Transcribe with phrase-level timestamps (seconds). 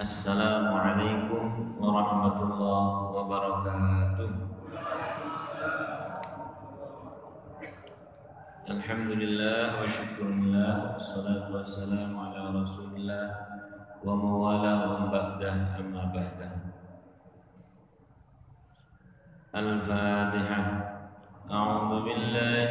[0.00, 1.44] السلام عليكم
[1.76, 4.30] ورحمة الله وبركاته
[8.70, 13.26] الحمد لله وشكر الله والصلاة والسلام على رسول الله
[14.04, 16.50] وموالاه ومن بعده أما بعده
[19.52, 20.62] الفاتحة
[21.52, 22.70] أعوذ بالله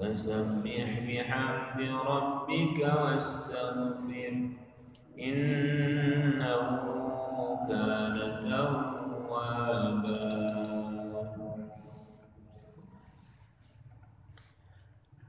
[0.00, 1.80] فسبح بحمد
[2.12, 4.34] ربك واستغفر
[5.20, 6.62] إنه
[7.68, 10.20] كان توابا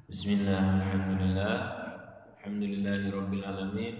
[0.10, 1.58] بسم الله الحمد لله
[2.38, 3.98] الحمد لله رب العالمين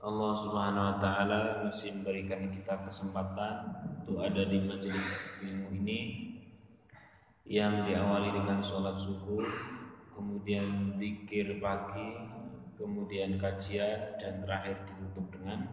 [0.00, 3.68] Allah Subhanahu wa taala masih memberikan kita kesempatan
[4.00, 6.23] untuk ada di majelis ilmu ini
[7.45, 9.45] yang diawali dengan sholat subuh,
[10.11, 12.17] kemudian zikir pagi,
[12.73, 15.63] kemudian kajian dan terakhir ditutup dengan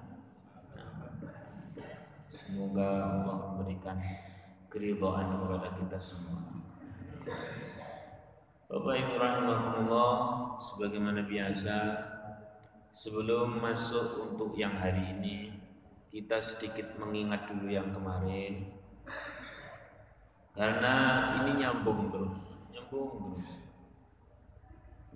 [2.29, 3.97] semoga Allah memberikan
[4.69, 6.41] keridhaan kepada kita semua.
[8.73, 10.17] Bapak Ibu rahimahumullah,
[10.57, 11.77] sebagaimana biasa
[12.93, 15.49] Sebelum masuk untuk yang hari ini,
[16.13, 18.69] kita sedikit mengingat dulu yang kemarin.
[20.53, 20.95] Karena
[21.41, 23.51] ini nyambung terus, nyambung terus.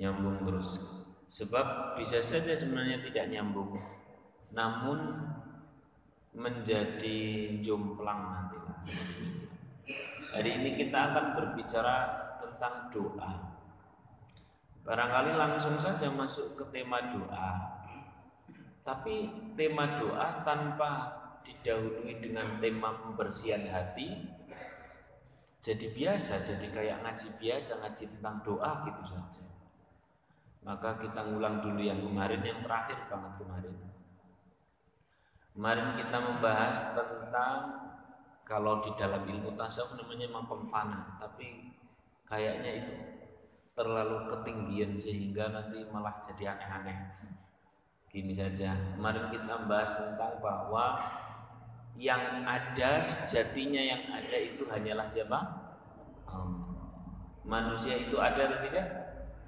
[0.01, 0.71] Nyambung terus.
[1.29, 3.77] Sebab bisa saja sebenarnya tidak nyambung.
[4.57, 5.29] Namun
[6.33, 8.59] menjadi jomplang nanti.
[10.33, 11.97] Hari ini kita akan berbicara
[12.41, 13.33] tentang doa.
[14.89, 17.77] Barangkali langsung saja masuk ke tema doa.
[18.81, 21.13] Tapi tema doa tanpa
[21.45, 24.37] didahului dengan tema pembersihan hati
[25.67, 29.43] jadi biasa, jadi kayak ngaji biasa, ngaji tentang doa gitu saja.
[30.63, 33.75] Maka kita ngulang dulu yang kemarin, yang terakhir banget kemarin.
[35.51, 37.59] Kemarin kita membahas tentang
[38.47, 40.63] kalau di dalam ilmu tasawuf namanya makom
[41.19, 41.75] tapi
[42.23, 42.95] kayaknya itu
[43.75, 47.11] terlalu ketinggian sehingga nanti malah jadi aneh-aneh.
[48.07, 50.95] Gini saja, kemarin kita bahas tentang bahwa
[51.97, 55.65] yang ada sejatinya yang ada itu hanyalah siapa?
[57.47, 58.87] Manusia itu ada atau tidak?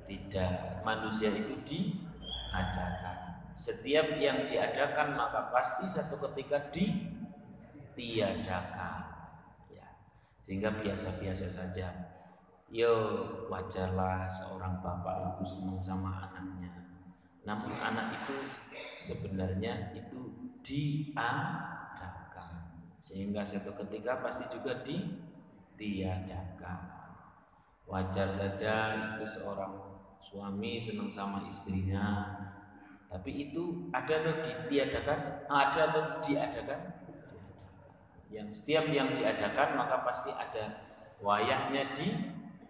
[0.07, 0.87] Tidak.
[0.87, 3.19] Manusia itu diadakan.
[3.59, 9.03] Setiap yang diadakan maka pasti satu ketika ditiadakan.
[9.67, 9.99] Ya.
[10.47, 11.91] Sehingga biasa-biasa saja
[12.69, 16.69] Yo wajarlah seorang bapak ibu senang sama anaknya.
[17.49, 18.37] Namun anak itu
[18.93, 21.78] sebenarnya itu diadakan.
[22.99, 26.81] Sehingga satu ketika pasti juga ditiadakan.
[27.89, 29.73] Wajar saja itu seorang
[30.21, 32.37] suami senang sama istrinya.
[33.09, 35.49] Tapi itu ada atau ditiadakan?
[35.49, 36.81] Ada atau diadakan?
[38.29, 40.85] Yang setiap yang diadakan maka pasti ada
[41.25, 42.13] wayahnya di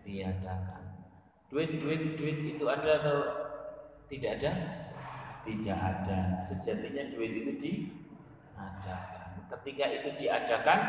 [0.06, 0.86] tiadakan.
[1.50, 3.18] Duit, duit, duit itu ada atau
[4.06, 4.52] tidak ada?
[5.42, 6.38] Tidak ada.
[6.38, 9.17] Sejatinya duit itu diadakan.
[9.48, 10.80] Ketika itu diadakan,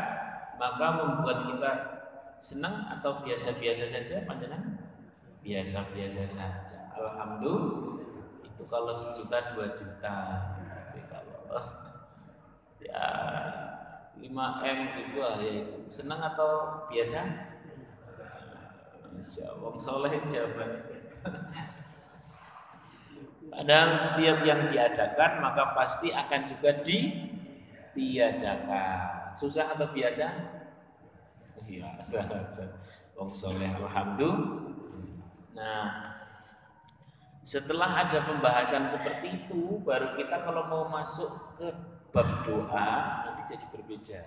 [0.60, 1.72] maka membuat kita
[2.40, 4.76] senang atau biasa-biasa saja, panjenengan?
[5.40, 6.92] Biasa-biasa saja.
[6.96, 8.04] Alhamdulillah.
[8.44, 10.16] Itu kalau sejuta dua juta.
[10.60, 11.56] Tapi kalau
[12.80, 13.08] ya
[14.20, 14.28] 5
[14.64, 17.20] m gitu lah ya itu senang atau biasa?
[19.10, 20.94] Masya Allah, soleh jawaban itu.
[23.50, 26.70] Padahal setiap yang diadakan maka pasti akan juga
[27.94, 29.34] ditiadakan.
[29.34, 30.26] Susah atau biasa?
[31.60, 32.64] Biasa saja.
[33.14, 33.30] Wong
[33.84, 34.72] alhamdulillah.
[35.54, 35.86] Nah,
[37.44, 41.68] setelah ada pembahasan seperti itu, baru kita kalau mau masuk ke
[42.10, 44.22] bab doa nanti jadi berbeda.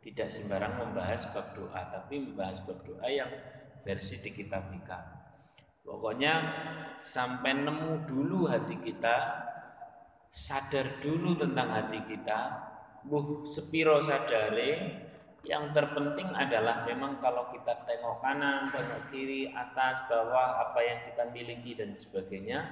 [0.00, 3.28] Tidak sembarang membahas bab doa, tapi membahas bab doa yang
[3.82, 5.02] versi di kitab hikam.
[5.86, 6.34] Pokoknya
[6.98, 9.16] sampai nemu dulu hati kita,
[10.30, 12.38] sadar dulu tentang hati kita,
[13.06, 15.06] buh sepiro sadare,
[15.46, 21.22] yang terpenting adalah memang kalau kita tengok kanan, tengok kiri, atas, bawah, apa yang kita
[21.30, 22.66] miliki dan sebagainya,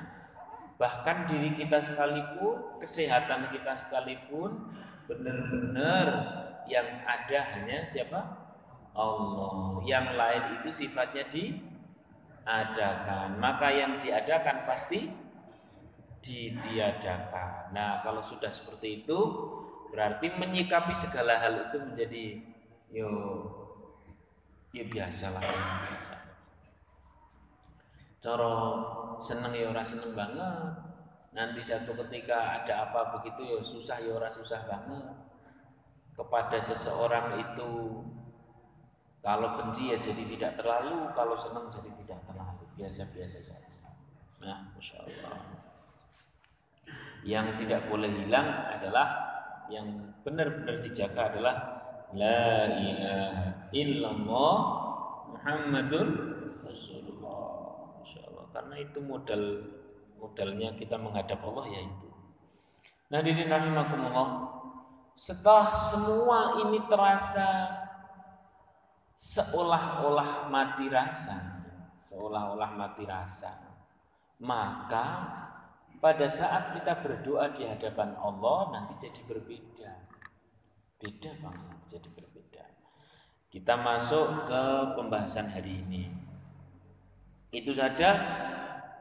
[0.75, 4.75] bahkan diri kita sekalipun, kesehatan kita sekalipun,
[5.06, 6.06] benar-benar
[6.66, 8.42] yang ada hanya siapa?
[8.94, 9.82] Allah.
[9.87, 13.38] Yang lain itu sifatnya diadakan.
[13.38, 15.06] Maka yang diadakan pasti
[16.25, 17.75] ditiadakan.
[17.75, 19.20] Nah, kalau sudah seperti itu,
[19.94, 22.25] berarti menyikapi segala hal itu menjadi
[22.91, 23.11] yo
[24.75, 25.43] ya biasa lah
[25.87, 26.14] biasa.
[28.19, 28.56] Coro
[29.23, 30.75] seneng ya ora seneng banget.
[31.35, 35.14] Nanti satu ketika ada apa begitu ya susah ya ora susah banget.
[36.14, 38.02] Kepada seseorang itu
[39.23, 42.67] kalau benci ya jadi tidak terlalu kalau senang jadi tidak terlalu.
[42.75, 43.79] Biasa-biasa saja.
[44.43, 45.38] Nah masya Allah.
[47.23, 49.33] Yang tidak boleh hilang adalah
[49.72, 51.56] yang benar-benar dijaga adalah
[52.14, 54.58] La ilaha illallah
[55.34, 56.08] Muhammadun
[56.62, 57.43] Rasulullah.
[58.05, 59.43] Allah Karena itu modal
[60.16, 62.14] modalnya kita menghadap Allah yaitu.
[63.12, 64.28] Nah diri rahimakumullah
[65.12, 67.69] Setelah semua ini terasa
[69.14, 71.62] Seolah-olah mati rasa
[71.94, 73.55] Seolah-olah mati rasa
[74.43, 75.06] Maka
[76.04, 80.04] pada saat kita berdoa di hadapan Allah nanti jadi berbeda.
[81.00, 82.64] Beda banget jadi berbeda.
[83.48, 84.62] Kita masuk ke
[85.00, 86.12] pembahasan hari ini.
[87.48, 88.20] Itu saja.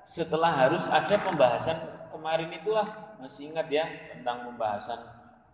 [0.08, 1.76] Setelah harus ada pembahasan
[2.08, 2.88] kemarin itulah
[3.20, 3.84] masih ingat ya
[4.16, 5.00] tentang pembahasan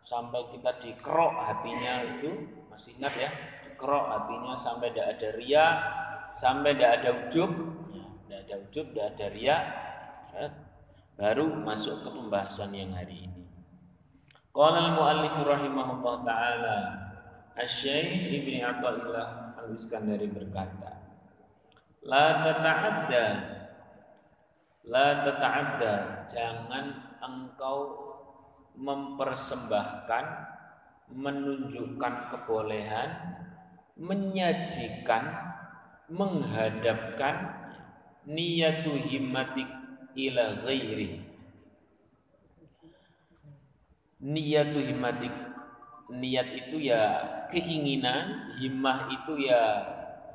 [0.05, 2.29] sampai kita dikerok hatinya itu.
[2.69, 3.29] Masih ingat ya
[3.65, 5.65] dikerok hatinya sampai tidak ada ria
[6.29, 7.51] sampai tidak ada ujub.
[7.89, 9.57] Tidak ada ujub tidak ada ria
[11.19, 13.44] baru masuk ke pembahasan yang hari ini.
[14.56, 16.77] Qala al-muallif rahimahullah taala
[17.60, 19.27] Asy-Syaikh Ibnu Athaillah
[19.60, 20.95] Al-Iskandari berkata,
[22.07, 23.25] La tata'adda
[24.88, 25.94] La tata'adda
[26.31, 26.86] Jangan
[27.19, 27.80] engkau
[28.80, 30.25] mempersembahkan
[31.13, 33.10] Menunjukkan kebolehan
[34.00, 35.24] Menyajikan
[36.10, 37.36] Menghadapkan
[38.24, 39.78] Niyatu himmatik
[40.27, 41.24] ila ghairi
[44.19, 45.31] Niyatu himmatik
[46.10, 47.21] Niat itu ya
[47.54, 49.62] keinginan, himmah itu ya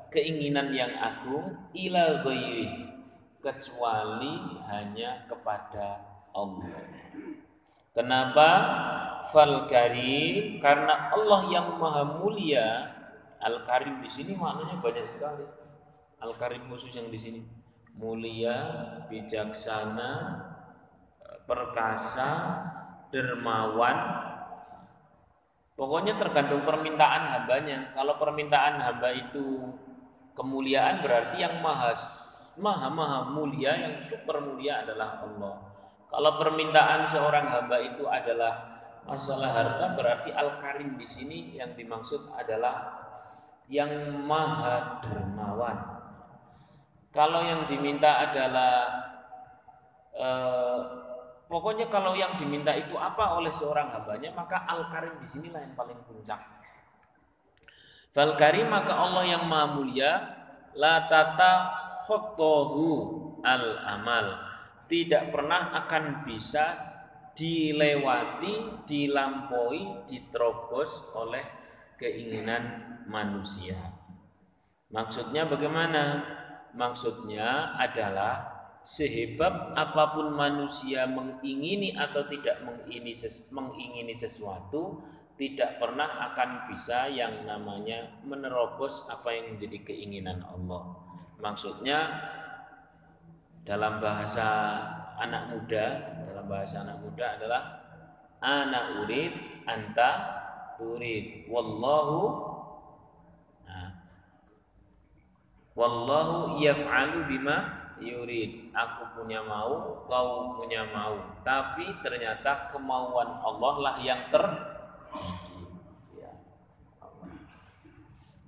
[0.07, 2.95] keinginan yang agung ila ghairi
[3.43, 5.99] kecuali hanya kepada
[6.31, 6.79] Allah.
[7.91, 8.49] Kenapa?
[9.35, 12.95] Fal karim karena Allah yang maha mulia.
[13.43, 15.43] Al karim di sini maknanya banyak sekali.
[16.23, 17.41] Al karim khusus yang di sini
[17.95, 18.57] mulia,
[19.07, 20.11] bijaksana,
[21.47, 22.31] perkasa,
[23.11, 23.97] dermawan,
[25.75, 27.91] Pokoknya tergantung permintaan hambanya.
[27.91, 29.75] Kalau permintaan hamba itu
[30.31, 31.91] kemuliaan berarti yang maha
[32.55, 35.75] maha maha mulia yang super mulia adalah Allah.
[36.07, 42.31] Kalau permintaan seorang hamba itu adalah masalah harta berarti al karim di sini yang dimaksud
[42.31, 43.11] adalah
[43.67, 43.91] yang
[44.23, 45.94] maha dermawan.
[47.15, 48.91] Kalau yang diminta adalah
[50.11, 50.79] eh,
[51.45, 55.77] Pokoknya kalau yang diminta itu apa oleh seorang hambanya maka Al Karim di sinilah yang
[55.77, 56.41] paling puncak.
[58.09, 60.11] Fal Karim maka Allah yang Maha Mulia
[60.73, 61.85] la tata
[63.45, 64.25] al amal
[64.85, 66.65] tidak pernah akan bisa
[67.33, 71.41] dilewati, dilampaui, diterobos oleh
[71.97, 72.61] keinginan
[73.09, 73.75] manusia.
[74.93, 76.21] Maksudnya bagaimana?
[76.75, 78.55] Maksudnya adalah
[78.85, 83.17] Sehebat apa pun manusia mengingini atau tidak mengingini,
[83.49, 85.01] mengingini sesuatu,
[85.41, 91.01] tidak pernah akan bisa yang namanya menerobos apa yang menjadi keinginan Allah.
[91.41, 91.97] Maksudnya
[93.65, 94.45] dalam bahasa
[95.17, 95.85] anak muda,
[96.29, 97.61] dalam bahasa anak muda adalah
[98.37, 99.33] anak urid
[99.65, 100.11] anta
[100.77, 102.21] turid wallahu
[103.65, 103.89] nah,
[105.75, 108.71] wallahu yaf'alu bima yurid.
[108.71, 111.19] Aku punya mau kau punya mau.
[111.43, 114.73] Tapi ternyata kemauan Allah lah yang terjadi
[116.15, 116.31] ya.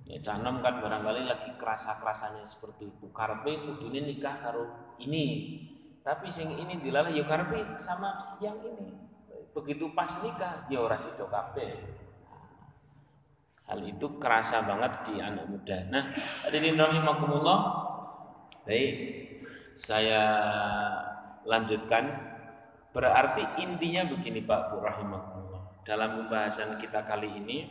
[0.08, 3.06] Ya canom kan barangkali lagi kerasa kerasanya seperti itu.
[3.12, 5.56] Karpe kudune nikah karo ini.
[6.00, 8.96] Tapi sing ini dilalah ya karpe sama yang ini.
[9.52, 12.07] Begitu pas nikah ya ora sido kabeh
[13.68, 15.78] hal itu kerasa banget di anak muda.
[15.92, 16.10] Nah
[16.48, 17.60] hadirin rahimakumullah.
[18.64, 18.92] Baik
[19.76, 20.24] saya
[21.44, 22.34] lanjutkan.
[22.88, 25.84] Berarti intinya begini Pak Bu rahimakumullah.
[25.84, 27.68] Dalam pembahasan kita kali ini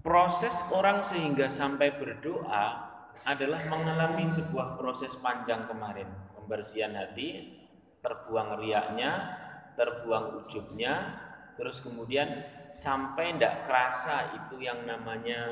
[0.00, 2.88] proses orang sehingga sampai berdoa
[3.26, 6.08] adalah mengalami sebuah proses panjang kemarin.
[6.32, 7.58] Pembersihan hati
[8.00, 9.36] terbuang riaknya
[9.76, 11.20] terbuang ujubnya
[11.60, 12.26] terus kemudian
[12.70, 15.42] sampai tidak kerasa itu yang namanya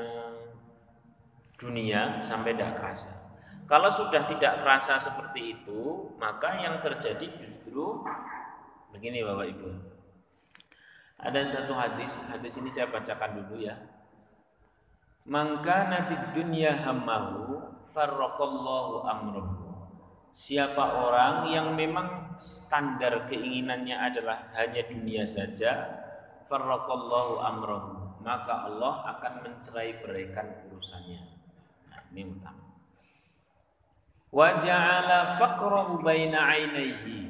[1.59, 3.11] dunia sampai tidak kerasa.
[3.69, 8.01] Kalau sudah tidak kerasa seperti itu maka yang terjadi justru
[8.89, 9.69] begini Bapak Ibu.
[11.19, 13.75] Ada satu hadis hadis ini saya bacakan dulu ya.
[15.29, 19.69] Maka nanti dunia hamahu farrokallahu amruhu.
[20.29, 25.98] Siapa orang yang memang standar keinginannya adalah hanya dunia saja,
[26.49, 31.21] farraqallahu amrahu, maka Allah akan mencerai beraikan urusannya.
[31.93, 32.65] Nah, ini utama.
[34.33, 37.29] Wa ja'ala faqrahu baina ainaihi.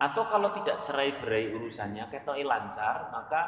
[0.00, 3.42] Atau kalau tidak cerai berai urusannya, ketoi lancar, maka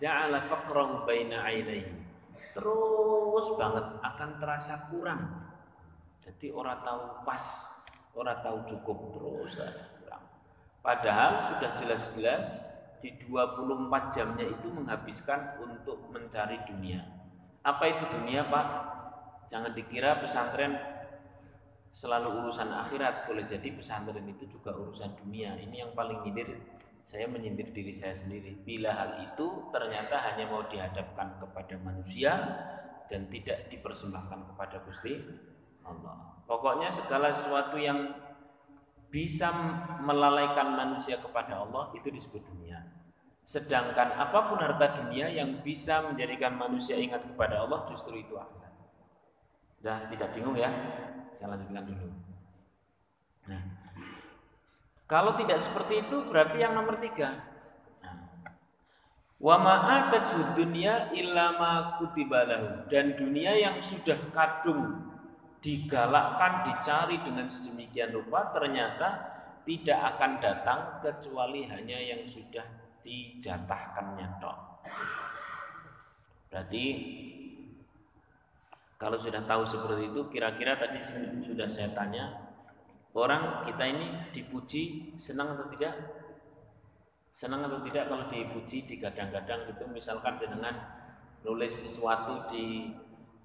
[0.00, 2.08] ja'ala faqrahu baina ainaihi.
[2.56, 5.46] Terus banget akan terasa kurang.
[6.24, 7.44] Jadi orang tahu pas
[8.18, 10.22] orang tahu cukup terus rasa kurang.
[10.82, 12.46] Padahal sudah jelas-jelas
[12.98, 17.02] di 24 jamnya itu menghabiskan untuk mencari dunia.
[17.62, 18.66] Apa itu dunia, Pak?
[19.48, 20.76] Jangan dikira pesantren
[21.88, 25.56] selalu urusan akhirat, boleh jadi pesantren itu juga urusan dunia.
[25.56, 26.54] Ini yang paling nyindir
[27.08, 28.52] saya menyindir diri saya sendiri.
[28.60, 32.36] Bila hal itu ternyata hanya mau dihadapkan kepada manusia
[33.08, 35.16] dan tidak dipersembahkan kepada Gusti
[35.88, 36.36] Allah.
[36.44, 38.12] Pokoknya segala sesuatu yang
[39.08, 39.48] bisa
[40.04, 42.67] melalaikan manusia kepada Allah itu disebut dunia.
[43.48, 48.74] Sedangkan apa pun harta dunia yang bisa menjadikan manusia ingat kepada Allah justru itu akhirat.
[49.80, 50.68] Dan tidak bingung ya?
[51.32, 52.12] Saya lanjutkan dulu.
[53.48, 53.62] Nah,
[55.08, 57.40] kalau tidak seperti itu berarti yang nomor tiga.
[58.04, 58.36] Nah,
[59.40, 65.08] wa ma'atajud dunia ilama kutibalahu dan dunia yang sudah kadung
[65.64, 72.77] digalakkan, dicari dengan sedemikian rupa ternyata tidak akan datang kecuali hanya yang sudah
[73.08, 74.84] dijatahkannya tok.
[76.52, 76.84] Berarti
[79.00, 81.00] kalau sudah tahu seperti itu kira-kira tadi
[81.40, 82.28] sudah saya tanya
[83.16, 85.96] orang kita ini dipuji senang atau tidak?
[87.32, 90.74] Senang atau tidak kalau dipuji digadang-gadang gitu misalkan dengan
[91.46, 92.90] nulis sesuatu di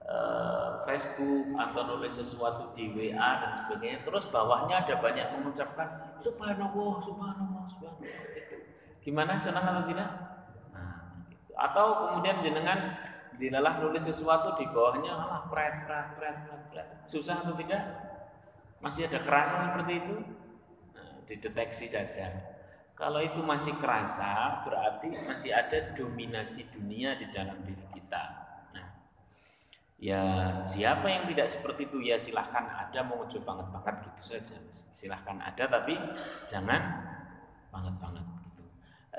[0.03, 5.87] Eh, Facebook atau nulis sesuatu di WA dan sebagainya terus bawahnya ada banyak mengucapkan
[6.19, 8.52] subhanallah subhanallah subhanallah itu
[9.03, 10.09] gimana senang atau tidak?
[10.71, 11.51] Nah, gitu.
[11.53, 12.79] atau kemudian jenengan
[13.35, 16.87] dilalah nulis sesuatu di bawahnya ah pret pret pret pret pret.
[17.05, 17.83] Susah atau tidak?
[18.79, 20.15] Masih ada kerasa seperti itu?
[20.95, 22.31] Nah, dideteksi saja.
[22.95, 28.43] Kalau itu masih kerasa berarti masih ada dominasi dunia di dalam diri kita.
[30.03, 30.19] Ya
[30.67, 32.03] siapa yang tidak seperti itu?
[32.03, 34.59] Ya silahkan ada mau banget banget gitu saja.
[34.91, 35.95] Silahkan ada tapi
[36.43, 37.07] jangan
[37.71, 38.25] banget banget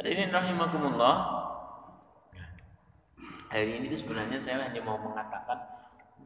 [0.02, 1.16] ini rahimakumullah.
[3.54, 5.54] Hari ini tuh sebenarnya saya hanya mau mengatakan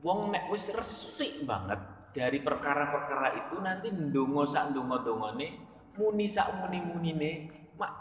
[0.00, 1.76] wong nek wis resik banget
[2.16, 5.46] dari perkara-perkara itu nanti ndonga sak ndonga-dongane
[6.00, 7.92] muni sak muni-munine mak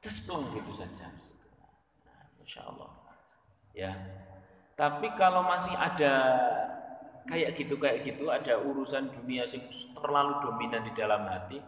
[0.00, 1.12] tespleng gitu saja.
[2.08, 2.90] Nah, Masya Allah.
[3.76, 3.92] Ya,
[4.76, 6.40] tapi kalau masih ada
[7.28, 9.64] kayak gitu kayak gitu ada urusan dunia yang
[9.94, 11.60] terlalu dominan di dalam hati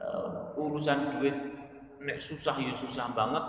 [0.00, 1.59] uh, urusan duit
[2.00, 3.44] nek susah ya susah banget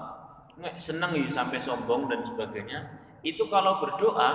[0.59, 2.79] nek senang ya sampai sombong dan sebagainya
[3.23, 4.29] itu kalau berdoa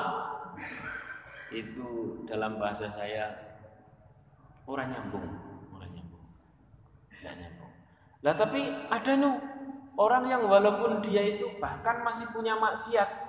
[1.52, 3.30] itu dalam bahasa saya
[4.66, 5.28] orang nyambung
[5.76, 6.24] orang nyambung
[7.12, 7.72] tidak nyambung
[8.24, 9.30] lah tapi ada nu
[10.00, 13.26] orang yang walaupun dia itu bahkan masih punya maksiat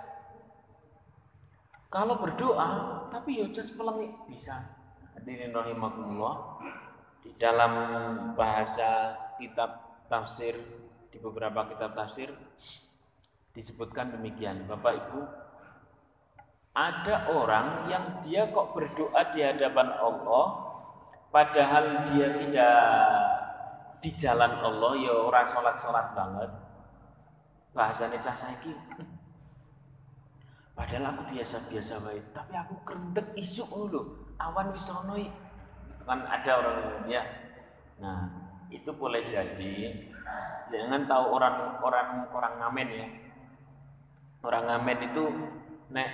[1.88, 4.60] kalau berdoa, tapi ya just pelengik bisa.
[5.16, 6.60] Hadirin rahimakumullah.
[7.24, 7.72] Di dalam
[8.36, 10.56] bahasa kitab tafsir
[11.12, 12.32] di beberapa kitab tafsir
[13.56, 14.68] disebutkan demikian.
[14.68, 15.22] Bapak Ibu,
[16.78, 20.46] ada orang yang dia kok berdoa di hadapan Allah
[21.34, 22.80] padahal dia tidak
[23.98, 26.52] di jalan Allah ya ora salat-salat banget.
[27.74, 28.74] Bahasanya cah saiki
[30.78, 34.30] Padahal aku biasa-biasa baik, tapi aku kerentek isu dulu.
[34.38, 34.86] Awan wis
[36.06, 37.26] kan ada orang ya.
[37.98, 38.30] Nah,
[38.68, 39.96] itu boleh jadi
[40.68, 43.08] jangan tahu orang orang orang ngamen ya.
[44.44, 45.24] Orang ngamen itu
[45.92, 46.10] nek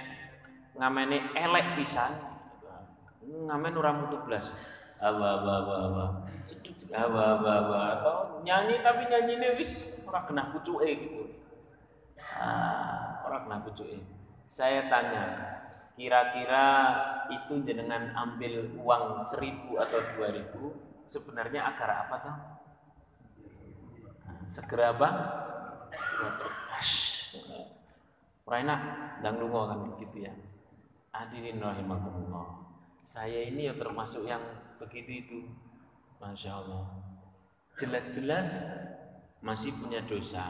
[0.77, 2.11] ngamene elek pisan
[3.23, 4.49] ngamen orang mutu blas
[5.01, 6.05] awa awa awa awa
[6.93, 11.23] awa awa awa atau nyanyi tapi nyanyi ini wis orang kena pucuke gitu.
[12.37, 13.97] Ah, orang kena pucuke.
[14.47, 15.25] Saya tanya
[15.97, 16.65] kira-kira
[17.29, 20.73] itu jenengan ambil uang seribu atau dua ribu
[21.07, 22.37] sebenarnya agar apa tuh
[24.47, 25.09] segera apa
[28.43, 28.75] Raina
[29.23, 30.33] dan lungo kan gitu ya
[31.13, 32.65] Hadirin rahimakumullah.
[33.05, 34.41] Saya ini yang termasuk yang
[34.81, 35.39] begitu itu.
[36.17, 36.89] Masya Allah.
[37.77, 38.65] Jelas-jelas
[39.45, 40.49] masih punya dosa.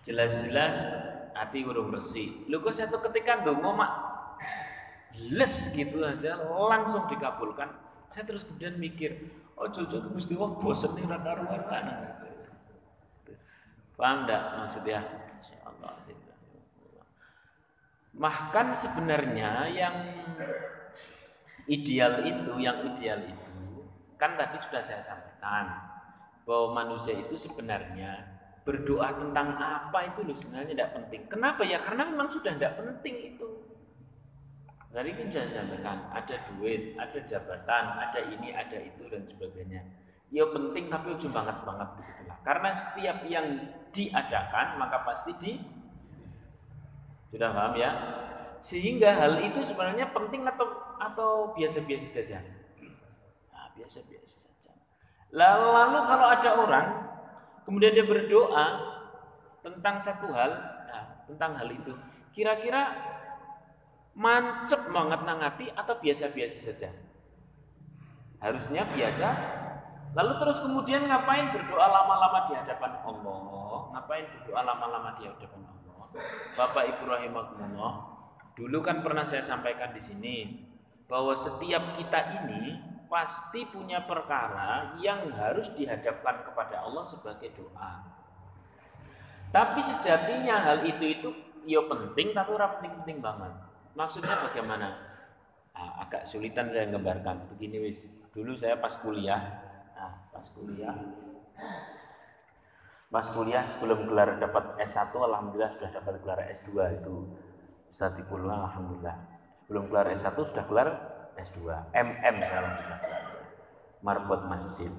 [0.00, 0.80] Jelas-jelas
[1.36, 2.48] hati urung bersih.
[2.48, 3.92] Lu kok satu ketika dongo mak
[5.28, 7.68] les gitu aja langsung dikabulkan.
[8.08, 9.12] Saya terus kemudian mikir,
[9.56, 11.86] oh cucu mesti wah bosen nih raka karuan.
[13.96, 15.00] Paham enggak maksudnya?
[15.64, 15.96] Allah.
[18.16, 19.96] Bahkan sebenarnya yang
[21.68, 23.46] ideal itu, yang ideal itu
[24.16, 25.66] kan tadi sudah saya sampaikan
[26.48, 31.22] bahwa manusia itu sebenarnya berdoa tentang apa itu loh sebenarnya tidak penting.
[31.30, 31.78] Kenapa ya?
[31.78, 33.46] Karena memang sudah tidak penting itu.
[34.94, 39.82] Tadi kan sampaikan ada duit, ada jabatan, ada ini, ada itu dan sebagainya.
[40.32, 42.38] Ya penting tapi ujung banget banget begitulah.
[42.42, 43.46] Karena setiap yang
[43.92, 45.52] diadakan maka pasti di
[47.30, 47.90] sudah paham ya?
[48.64, 50.66] Sehingga hal itu sebenarnya penting atau
[50.96, 52.40] atau biasa-biasa saja?
[53.52, 54.72] Nah, biasa-biasa saja.
[55.30, 56.86] Lalu kalau ada orang
[57.68, 58.66] kemudian dia berdoa
[59.60, 60.50] tentang satu hal,
[60.86, 61.92] nah, tentang hal itu,
[62.30, 62.94] kira-kira
[64.16, 66.88] mancep banget nangati atau biasa-biasa saja?
[68.40, 69.28] Harusnya biasa.
[70.16, 73.92] Lalu terus kemudian ngapain berdoa lama-lama di hadapan Allah?
[73.92, 76.08] Ngapain berdoa lama-lama di hadapan Allah?
[76.56, 77.94] Bapak Ibu rahimahumullah,
[78.56, 80.36] dulu kan pernah saya sampaikan di sini
[81.04, 82.80] bahwa setiap kita ini
[83.12, 88.02] pasti punya perkara yang harus dihadapkan kepada Allah sebagai doa.
[89.52, 91.28] Tapi sejatinya hal itu itu
[91.68, 93.52] ya penting tapi orang penting-penting banget.
[93.96, 94.88] Maksudnya bagaimana?
[95.72, 97.48] Nah, agak sulitan saya gambarkan.
[97.56, 98.12] Begini wis.
[98.36, 99.40] Dulu saya pas kuliah,
[99.96, 100.92] nah, pas kuliah
[103.06, 107.14] Pas kuliah sebelum gelar dapat S1 alhamdulillah sudah dapat gelar S2 itu
[107.96, 109.16] Iqbal alhamdulillah.
[109.64, 110.88] Sebelum gelar S1 sudah gelar
[111.38, 111.64] S2,
[111.96, 113.00] MM sudah
[114.04, 114.92] Marbot Masjid.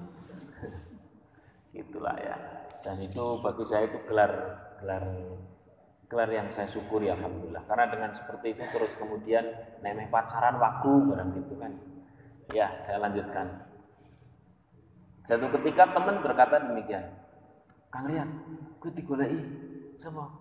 [1.78, 2.34] Itulah ya.
[2.82, 4.32] Dan itu bagi saya itu gelar
[4.82, 5.04] gelar
[6.08, 7.62] gelar yang saya syukuri alhamdulillah.
[7.68, 9.44] Karena dengan seperti itu terus kemudian
[9.84, 11.72] nemeh pacaran wagu barang gitu kan.
[12.56, 13.68] Ya, saya lanjutkan.
[15.28, 17.04] Satu ketika teman berkata demikian,
[17.92, 18.28] Kang Rian,
[18.80, 19.36] gue digolei
[20.00, 20.32] sama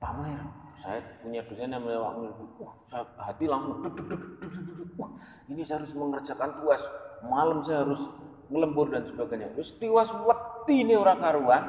[0.00, 0.40] Pak Munir.
[0.80, 2.32] Saya punya dosen yang namanya Pak Munir.
[2.56, 4.88] Wah, saya hati langsung duk, duk, duk, duk, duk, duk.
[4.96, 5.12] Wah,
[5.52, 6.80] ini saya harus mengerjakan tuas.
[7.24, 8.00] Malam saya harus
[8.48, 9.52] ngelembur dan sebagainya.
[9.52, 11.64] Terus tiwas wati ini orang karuan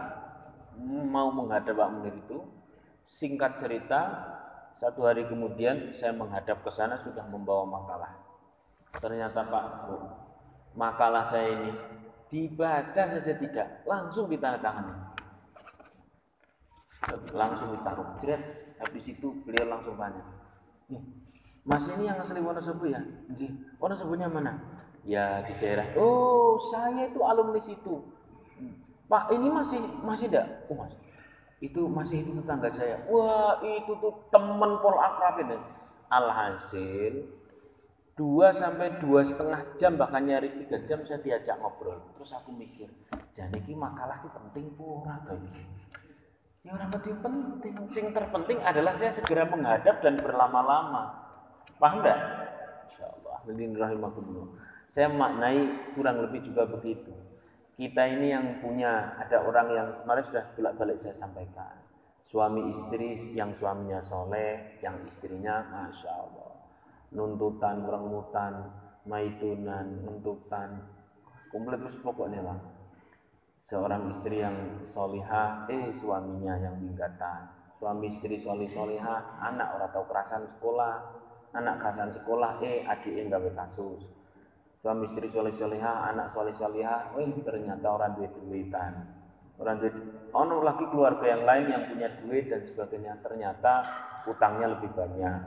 [1.11, 2.54] mau menghadap Pak Munir itu.
[3.05, 4.01] Singkat cerita,
[4.73, 8.11] satu hari kemudian saya menghadap ke sana sudah membawa makalah.
[8.97, 9.65] Ternyata Pak,
[10.73, 11.71] makalah saya ini
[12.27, 15.15] dibaca saja tidak langsung ditandatangani.
[17.31, 18.41] Langsung ditaruh jerat
[18.81, 20.25] habis itu beliau langsung tanya
[21.65, 23.01] mas ini yang asli Wonosobo ya?
[23.29, 23.49] Nji
[23.81, 24.53] Wonosobonya mana?
[25.01, 25.97] Ya di daerah.
[25.97, 28.05] Oh saya itu alumni situ.
[29.05, 30.93] Pak ini masih masih tidak oh mas
[31.63, 32.99] itu masih itu tetangga saya.
[33.07, 35.57] Wah itu tuh teman pol akrab ini.
[36.11, 37.25] Alhasil
[38.15, 41.99] dua sampai dua setengah jam bahkan nyaris tiga jam saya diajak ngobrol.
[42.15, 42.87] Terus aku mikir
[43.35, 45.51] jadi ini makalah itu penting pura ini?
[46.65, 47.73] Ya orang penting penting.
[47.91, 51.13] Sing terpenting adalah saya segera menghadap dan berlama-lama.
[51.75, 52.19] Paham enggak
[52.87, 53.37] insyaallah.
[53.45, 54.47] Rahimahullah
[54.85, 57.11] saya maknai kurang lebih juga begitu
[57.75, 61.75] kita ini yang punya ada orang yang kemarin sudah bolak-balik saya sampaikan.
[62.25, 66.55] Suami istri yang suaminya soleh yang istrinya masya Allah.
[67.11, 68.53] Nuntutan rengutan
[69.03, 70.87] maitunan nuntutan.
[71.51, 72.59] Komplit terus pokoknya lah
[73.59, 77.49] seorang istri yang solihah eh suaminya yang minggatan
[77.81, 80.95] suami istri solih solihah anak orang tahu kerasan sekolah.
[81.55, 84.11] Anak kerasan sekolah eh adik yang gawe kasus
[84.85, 89.17] suami istri solih solihah anak solih solihah eh ternyata orang duit duitan.
[89.57, 89.97] Orang jadi
[90.29, 93.81] ono lagi keluarga yang lain yang punya duit dan sebagainya ternyata
[94.29, 95.41] utangnya lebih banyak.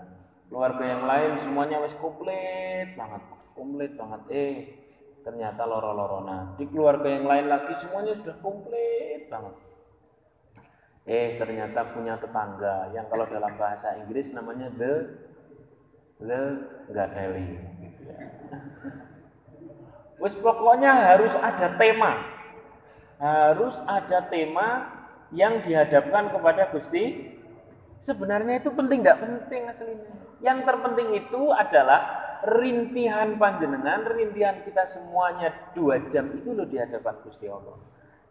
[0.51, 3.22] Keluarga yang lain semuanya wes komplit banget
[3.55, 4.22] komplit banget.
[4.27, 4.55] Eh
[5.22, 6.59] ternyata loro-lorona.
[6.59, 9.55] Di keluarga yang lain lagi semuanya sudah komplit banget.
[11.07, 14.94] Eh ternyata punya tetangga yang kalau dalam bahasa Inggris namanya the
[16.27, 16.42] the
[17.07, 17.62] ya.
[20.18, 22.12] Wes pokoknya harus ada tema.
[23.18, 24.98] Harus ada tema
[25.35, 27.35] yang dihadapkan kepada Gusti.
[27.98, 30.11] Sebenarnya itu penting nggak penting aslinya.
[30.38, 32.00] Yang terpenting itu adalah
[32.46, 37.74] rintihan panjenengan, rintihan kita semuanya dua jam itu loh di hadapan Gusti Allah.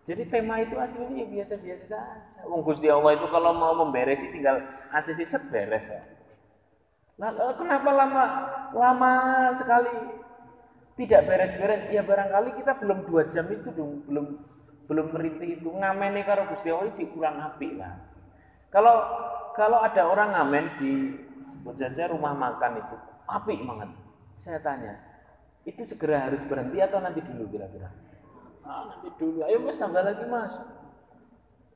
[0.07, 2.39] Jadi tema itu aslinya ya biasa-biasa saja.
[2.47, 4.63] Wong Gusti Allah itu kalau mau memberesi tinggal
[4.95, 5.99] asisi set beres ya.
[7.19, 8.23] Lalu kenapa lama
[8.71, 9.11] lama
[9.51, 9.91] sekali
[10.97, 11.85] tidak beres-beres?
[11.93, 14.25] Ya barangkali kita belum dua jam itu dong, belum
[14.87, 17.93] belum merintih itu ngamene karo Gusti Allah itu kurang api lah.
[18.73, 18.95] Kalau
[19.53, 20.91] kalau ada orang ngamen di
[21.45, 22.95] sebut saja rumah makan itu
[23.29, 23.89] api banget.
[24.37, 24.93] Saya tanya,
[25.65, 27.89] itu segera harus berhenti atau nanti dulu kira-kira?
[28.61, 29.41] Ah, nanti dulu.
[29.47, 30.53] Ayo mas tambah lagi mas.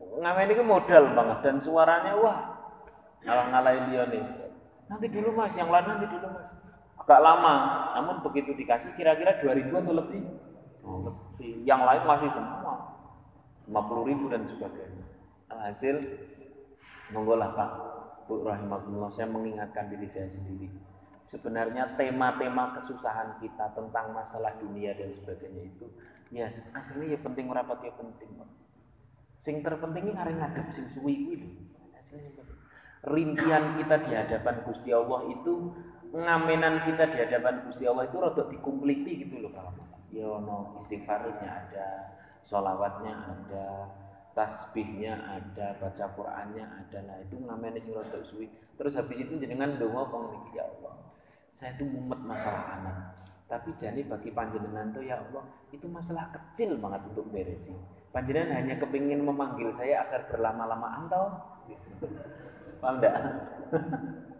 [0.01, 2.39] Ngamen itu modal banget dan suaranya wah
[3.21, 4.31] ngalah ngalahin Lionis.
[4.89, 6.49] Nanti dulu mas, yang lain nanti dulu mas.
[7.01, 7.55] Agak lama,
[7.97, 10.21] namun begitu dikasih kira-kira 2000 atau lebih.
[10.85, 11.65] Oh, lebih.
[11.65, 12.73] Yang lain masih semua
[13.65, 15.05] 50 ribu dan sebagainya.
[15.49, 15.97] Alhasil,
[17.09, 17.71] monggo lah Pak,
[18.29, 20.69] Bu Rahimahullah, saya mengingatkan diri saya sendiri.
[21.25, 25.87] Sebenarnya tema-tema kesusahan kita tentang masalah dunia dan sebagainya itu,
[26.29, 28.29] ya aslinya ya penting rapat ya penting.
[28.35, 28.49] Pak.
[29.41, 31.37] Sing terpenting ini hari ngadep sing suwi kuwi
[33.01, 35.73] Rintian kita di hadapan Gusti Allah itu
[36.11, 39.71] ngamenan kita di hadapan Gusti Allah itu rodok dikumpliti gitu loh kalau
[40.11, 41.87] ya no istighfarnya ada
[42.43, 43.87] sholawatnya ada
[44.35, 46.99] tasbihnya ada baca Qurannya ada.
[47.03, 48.47] Nah itu ngamen sing rodok suwi.
[48.75, 50.99] Terus habis itu jenengan dongo kong ya Allah
[51.55, 52.97] saya itu mumet masalah anak.
[53.47, 57.75] Tapi jadi bagi panjenengan tuh ya Allah itu masalah kecil banget untuk beresi
[58.11, 61.31] panjenengan hanya kepingin memanggil saya agar berlama-lama antau
[62.83, 63.15] paham enggak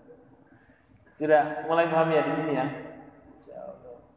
[1.22, 2.66] sudah mulai paham ya di sini ya.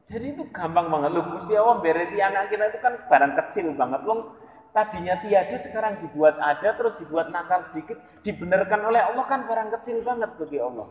[0.08, 1.12] Jadi itu gampang banget.
[1.12, 4.00] Loh Gusti Allah beresi anak kita itu kan barang kecil banget.
[4.08, 4.40] Loh
[4.72, 10.00] tadinya tiada sekarang dibuat ada terus dibuat nakal sedikit dibenarkan oleh Allah kan barang kecil
[10.00, 10.88] banget bagi Allah.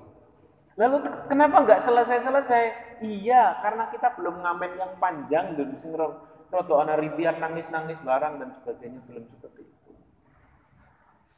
[0.78, 0.96] Lalu
[1.30, 2.64] kenapa nggak selesai-selesai?
[3.02, 8.50] Iya karena kita belum ngamen yang panjang dan sing roto ana rintian nangis-nangis barang dan
[8.54, 9.92] sebagainya belum seperti itu.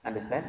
[0.03, 0.47] Understand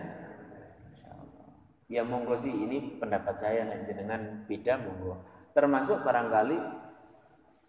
[1.87, 5.23] ya monggo sih ini pendapat saya dengan beda monggo
[5.55, 6.87] termasuk barangkali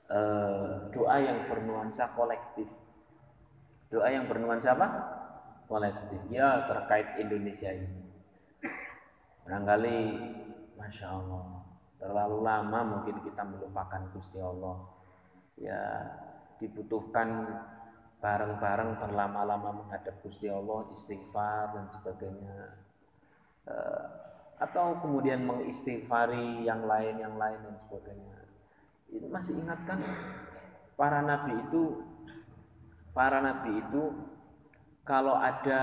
[0.07, 2.71] Eh, doa yang bernuansa kolektif.
[3.91, 4.87] Doa yang bernuansa apa?
[5.67, 6.31] Kolektif.
[6.31, 8.07] Ya terkait Indonesia ini.
[9.43, 9.99] Barangkali
[10.79, 11.59] Masya Allah
[11.97, 14.79] terlalu lama mungkin kita melupakan Gusti Allah.
[15.59, 16.07] Ya
[16.63, 17.43] dibutuhkan
[18.23, 22.86] bareng-bareng berlama-lama menghadap Gusti Allah, istighfar dan sebagainya.
[23.67, 24.17] Uh,
[24.57, 28.37] atau kemudian mengistighfari yang lain yang lain dan sebagainya.
[29.13, 30.01] Itu masih ingatkan
[30.97, 32.01] para nabi itu
[33.13, 34.17] para nabi itu
[35.05, 35.81] kalau ada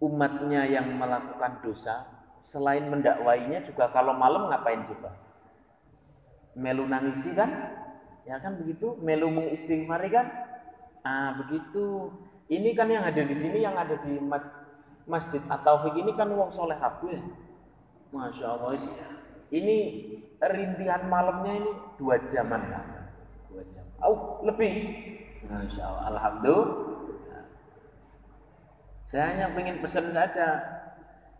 [0.00, 2.08] umatnya yang melakukan dosa
[2.40, 5.16] selain mendakwainya juga kalau malam ngapain coba?
[6.52, 7.48] Melu nangisi kan?
[8.28, 8.96] Ya kan begitu?
[9.00, 10.28] Melu mengistighfari kan?
[11.00, 12.12] Ah begitu.
[12.50, 14.20] Ini kan yang ada di sini yang ada di
[15.08, 17.18] masjid atau ini kan uang soleh kabeh
[18.10, 18.74] masya allah
[19.50, 19.76] ini
[20.38, 22.84] rintihan malamnya ini dua jaman lah.
[23.50, 23.82] Dua jam.
[23.98, 24.94] Oh, lebih.
[25.50, 26.04] Masya Allah.
[26.14, 27.42] Alhamdulillah.
[29.10, 30.62] Saya hanya ingin pesan saja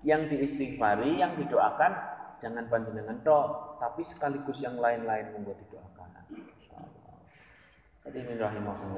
[0.03, 1.93] yang diistighfari, yang didoakan
[2.43, 6.09] jangan panjenengan tok, tapi sekaligus yang lain-lain membuat didoakan.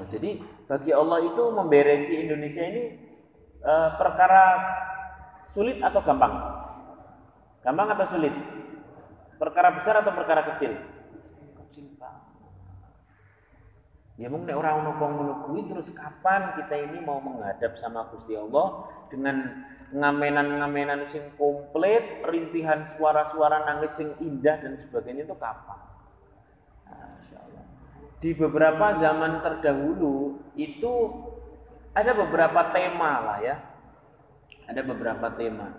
[0.09, 3.12] Jadi bagi Allah itu memberesi Indonesia ini
[3.63, 4.43] e, perkara
[5.47, 6.33] sulit atau gampang?
[7.63, 8.35] Gampang atau sulit?
[9.39, 10.75] Perkara besar atau perkara kecil?
[11.63, 12.33] Kecil banget.
[14.19, 21.01] Ya mungkin orang ono terus kapan kita ini mau menghadap sama Gusti Allah dengan ngamenan-ngamenan
[21.05, 25.79] sing komplit, rintihan suara-suara nangis sing indah dan sebagainya itu kapan?
[28.23, 30.93] Di beberapa zaman terdahulu itu
[31.93, 33.55] ada beberapa tema lah ya.
[34.65, 35.69] Ada beberapa tema.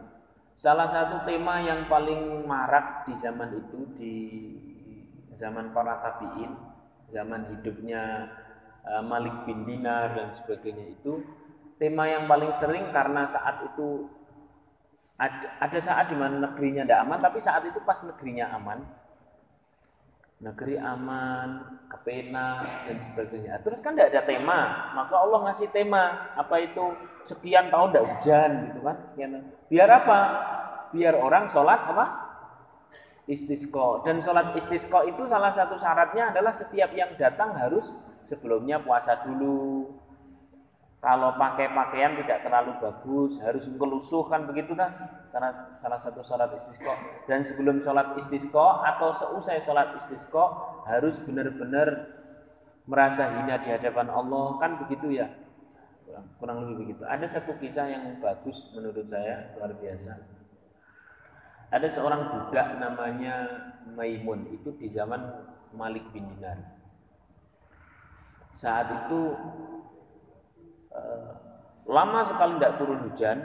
[0.55, 4.17] Salah satu tema yang paling marak di zaman itu di
[5.35, 6.55] zaman para tabiin,
[7.11, 8.31] zaman hidupnya
[8.87, 11.23] uh, Malik bin Dinar dan sebagainya itu
[11.75, 14.07] tema yang paling sering karena saat itu
[15.19, 18.83] ada, ada saat di mana negerinya tidak aman tapi saat itu pas negerinya aman
[20.43, 23.63] negeri aman, kepena dan sebagainya.
[23.63, 24.61] Terus kan tidak ada tema,
[24.99, 26.85] maka Allah ngasih tema apa itu
[27.25, 28.97] sekian tahun tidak hujan gitu kan?
[29.09, 29.31] Sekian
[29.71, 30.21] Biar apa?
[30.91, 32.07] Biar orang sholat apa?
[33.25, 37.89] Istisqo dan sholat istisqo itu salah satu syaratnya adalah setiap yang datang harus
[38.21, 39.89] sebelumnya puasa dulu
[41.05, 44.89] kalau pakai pakaian tidak terlalu bagus harus kelusuh kan begitu kan?
[45.29, 46.97] Salah, salah satu sholat istisqo
[47.29, 50.49] dan sebelum sholat istisqo atau seusai sholat istisqo
[50.89, 52.09] harus benar-benar
[52.89, 54.57] merasa hina di hadapan Allah.
[54.57, 55.29] Kan begitu ya?
[56.09, 57.05] Kurang, kurang lebih begitu.
[57.05, 60.17] Ada satu kisah yang bagus menurut saya luar biasa.
[61.69, 63.45] Ada seorang budak namanya
[63.93, 64.57] Maimun.
[64.57, 65.21] Itu di zaman
[65.77, 66.81] Malik bin Dinar.
[68.57, 69.37] Saat itu
[71.85, 73.39] lama sekali tidak turun hujan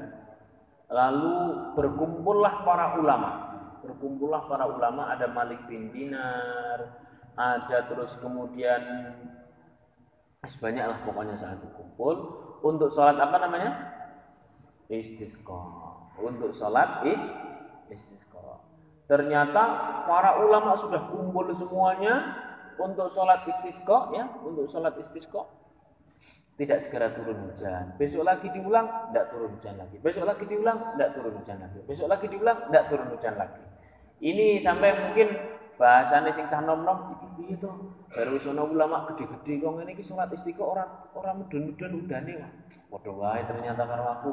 [0.89, 1.37] lalu
[1.77, 3.31] berkumpullah para ulama.
[3.79, 7.09] Berkumpullah para ulama ada Malik bin Dinar
[7.39, 8.83] ada terus kemudian
[10.39, 12.15] banyak lah pokoknya saat kumpul.
[12.59, 13.71] Untuk sholat apa namanya?
[14.91, 15.61] Istisqa.
[16.19, 17.21] Untuk sholat is
[17.87, 18.59] istisqa.
[19.07, 19.63] Ternyata
[20.03, 22.35] para ulama sudah kumpul semuanya
[22.75, 24.27] untuk sholat istisqa ya.
[24.43, 25.47] Untuk sholat istisqa
[26.59, 27.95] tidak segera turun hujan.
[27.95, 29.95] Besok lagi diulang, tidak turun hujan lagi.
[30.03, 31.79] Besok lagi diulang, tidak turun hujan lagi.
[31.87, 33.63] Besok lagi diulang, tidak turun hujan lagi.
[34.19, 35.27] Ini sampai mungkin
[35.79, 37.71] bahasane sing cah nom-nom iki piye to?
[38.11, 40.83] Baru sono ulama gede-gede kok ngene iki salat istiqo ora
[41.15, 42.51] ora mudun-mudun udane wae.
[42.91, 44.31] Padha wae ternyata karo aku.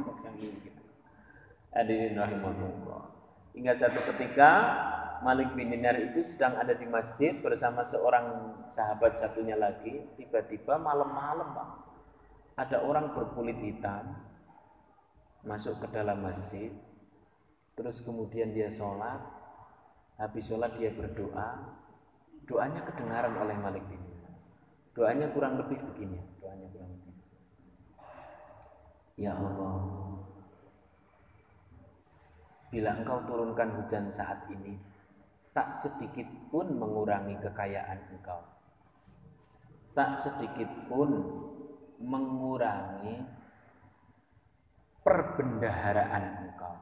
[0.40, 0.82] gitu.
[1.76, 3.15] Hadirin rahimahullah.
[3.56, 4.50] Hingga satu ketika
[5.24, 10.04] Malik bin Dinar itu sedang ada di masjid bersama seorang sahabat satunya lagi.
[10.20, 11.68] Tiba-tiba malam-malam Pak,
[12.60, 14.12] ada orang berkulit hitam
[15.40, 16.68] masuk ke dalam masjid.
[17.72, 19.24] Terus kemudian dia sholat.
[20.20, 21.80] Habis sholat dia berdoa.
[22.44, 24.36] Doanya kedengaran oleh Malik bin Dinar.
[24.92, 26.20] Doanya kurang lebih begini.
[26.44, 27.14] Doanya kurang lebih.
[29.16, 30.05] Ya Allah,
[32.70, 34.74] bila engkau turunkan hujan saat ini,
[35.54, 38.42] tak sedikit pun mengurangi kekayaan engkau.
[39.96, 41.10] Tak sedikit pun
[42.02, 43.24] mengurangi
[45.00, 46.76] perbendaharaan engkau.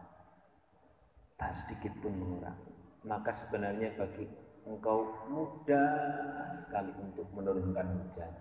[1.39, 2.73] Tak sedikit pun mengurangi.
[3.05, 4.27] Maka sebenarnya bagi
[4.65, 8.33] engkau mudah sekali untuk menurunkan hujan.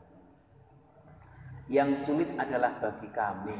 [1.68, 3.56] Yang sulit adalah bagi kami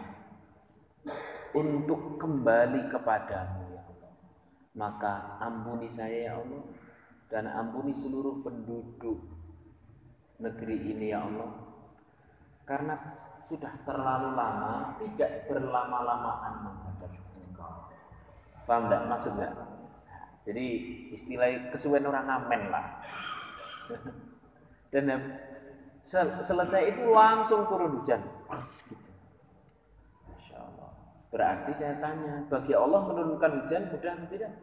[1.54, 3.63] untuk kembali kepadamu
[4.74, 6.64] maka ampuni saya ya Allah.
[7.30, 9.18] Dan ampuni seluruh penduduk
[10.38, 11.52] negeri ini ya Allah.
[12.64, 12.94] Karena
[13.44, 17.90] sudah terlalu lama tidak berlama-lamaan menghadap engkau.
[18.64, 19.34] Paham tidak maksud
[20.44, 20.66] jadi
[21.16, 22.86] istilah kesuwen orang ngamen lah.
[24.92, 25.08] Dan
[26.44, 28.20] selesai itu langsung turun hujan.
[28.92, 29.13] Gitu
[31.34, 34.54] Berarti saya tanya, bagi Allah menurunkan hujan mudah atau tidak?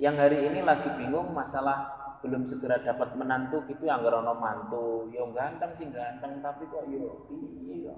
[0.00, 1.92] Yang hari ini lagi bingung masalah
[2.24, 7.14] belum segera dapat menantu gitu yang ono mantu, yo ganteng sih ganteng tapi kok yo
[7.70, 7.94] iya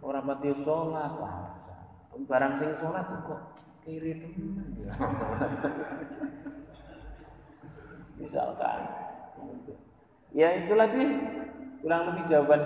[0.00, 1.52] orang mati sholat wah
[2.16, 3.40] barang sing sholat kok
[3.84, 4.92] kiri teman ya.
[8.18, 8.78] Misalkan.
[10.34, 11.04] Ya itu lagi.
[11.78, 12.60] Kurang lebih jawaban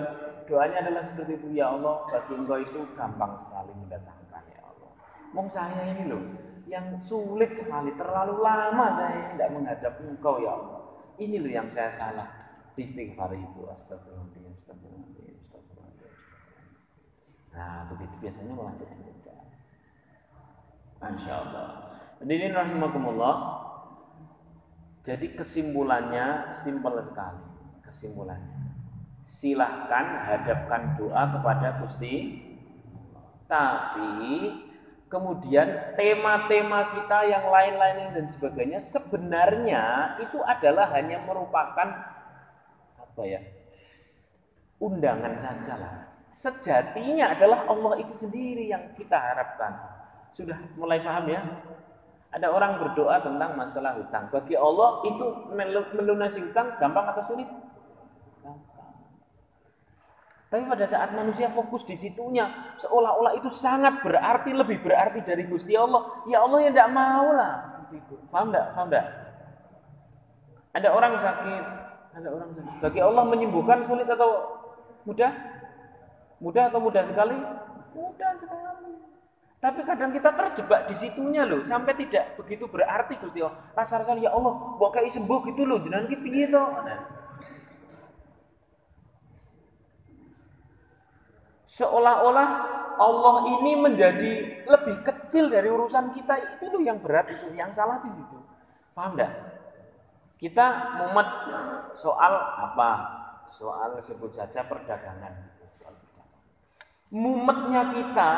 [0.45, 1.47] doanya adalah seperti itu.
[1.57, 4.91] Ya Allah bagi engkau itu gampang sekali mendatangkan ya Allah.
[5.33, 6.23] Mau saya ini loh
[6.67, 10.81] yang sulit sekali terlalu lama saya tidak menghadap engkau ya Allah.
[11.19, 12.27] Ini loh yang saya salah.
[12.73, 16.11] Istighfar itu astagfirullahaladzim astagfirullahaladzim astagfirullahaladzim.
[17.53, 19.39] Nah begitu biasanya malah jadi mudah
[20.97, 23.35] Masya Allah ini rahimakumullah.
[25.03, 27.43] Jadi kesimpulannya simpel sekali
[27.83, 28.52] kesimpulannya
[29.23, 32.43] silahkan hadapkan doa kepada Gusti.
[33.47, 34.51] Tapi
[35.07, 41.87] kemudian tema-tema kita yang lain-lain dan sebagainya sebenarnya itu adalah hanya merupakan
[42.99, 43.41] apa ya
[44.83, 45.93] undangan saja lah.
[46.33, 49.69] Sejatinya adalah Allah itu sendiri yang kita harapkan.
[50.33, 51.45] Sudah mulai paham ya?
[52.33, 54.33] Ada orang berdoa tentang masalah hutang.
[54.33, 55.25] Bagi Allah itu
[55.93, 57.45] melunasi hutang gampang atau sulit
[60.53, 62.45] tapi pada saat manusia fokus di situnya,
[62.77, 66.21] seolah-olah itu sangat berarti, lebih berarti dari Gusti Allah.
[66.29, 67.81] Ya Allah yang tidak mau lah.
[67.89, 68.21] Itu.
[68.29, 68.69] Faham tidak?
[68.77, 69.05] Faham tidak?
[70.77, 71.65] Ada orang sakit,
[72.21, 72.77] ada orang sakit.
[72.85, 74.61] Bagi Allah menyembuhkan sulit atau
[75.09, 75.33] mudah?
[76.37, 77.37] Mudah atau mudah sekali?
[77.97, 78.93] Mudah sekali.
[79.57, 83.57] Tapi kadang kita terjebak di situnya loh, sampai tidak begitu berarti Gusti Allah.
[83.73, 86.45] Rasa-rasa ya Allah, mbok kayak sembuh gitu loh, jenengan ki?
[91.73, 92.49] Seolah-olah
[93.01, 97.97] Allah ini menjadi lebih kecil dari urusan kita, itu loh yang berat itu, yang salah
[98.05, 98.37] di situ.
[98.93, 99.33] Paham enggak?
[100.37, 100.65] Kita
[101.01, 101.29] mumet
[101.97, 102.91] soal apa?
[103.49, 105.89] Soal sebut saja perdagangan gitu,
[107.13, 108.31] Mumetnya kita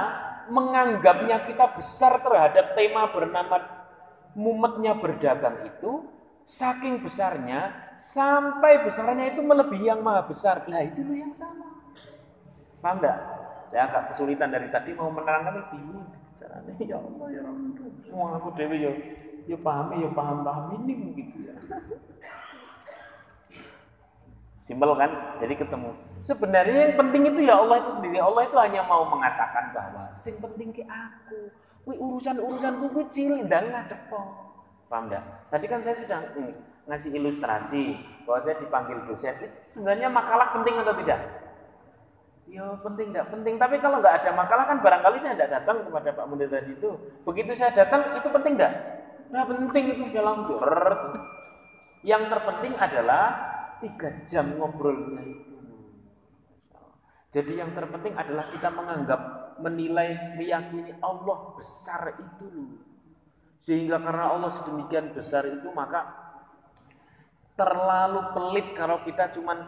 [0.47, 3.59] menganggapnya kita besar terhadap tema bernama
[4.35, 6.07] mumetnya berdagang itu
[6.47, 10.63] saking besarnya sampai besarnya itu melebihi yang maha besar.
[10.71, 11.74] Lah itu loh yang sama.
[12.85, 13.17] Paham enggak?
[13.73, 16.05] Saya agak kesulitan dari tadi mau menerangkan bingung
[16.37, 16.73] caranya.
[16.93, 17.89] Ya Allah ya Allah.
[18.13, 18.91] Wong aku dewi ya
[19.49, 21.57] ya pahami ya paham paham ini gitu ya.
[24.61, 25.09] Simpel kan?
[25.41, 25.89] Jadi ketemu.
[26.21, 28.21] Sebenarnya yang penting itu ya Allah itu sendiri.
[28.21, 31.49] Allah itu hanya mau mengatakan bahwa sing penting ke aku.
[31.89, 34.13] Wih urusan-urusanku kuwi cilik ndang ngadep
[34.85, 35.25] Paham enggak?
[35.49, 36.53] Tadi kan saya sudah mm,
[36.85, 37.83] ngasih ilustrasi
[38.29, 39.33] bahwa saya dipanggil dosen.
[39.41, 41.44] Itu sebenarnya makalah penting atau tidak?
[42.55, 43.59] Ya penting enggak penting.
[43.59, 46.87] Tapi kalau enggak ada makalah kan barangkali saya tidak datang kepada Pak Munir tadi itu.
[47.27, 48.73] Begitu saya datang itu penting enggak?
[49.27, 50.59] Nah penting itu sudah langsung.
[52.07, 53.23] Yang terpenting adalah
[53.83, 55.55] tiga jam ngobrolnya itu.
[57.35, 59.21] Jadi yang terpenting adalah kita menganggap,
[59.59, 62.79] menilai, meyakini Allah besar itu
[63.59, 66.07] Sehingga karena Allah sedemikian besar itu maka
[67.59, 69.59] terlalu pelit kalau kita cuman